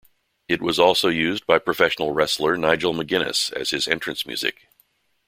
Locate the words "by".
1.45-1.59